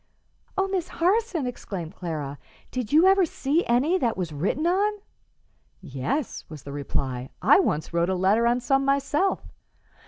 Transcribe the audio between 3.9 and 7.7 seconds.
that was written on?" "Yes," was the reply; "I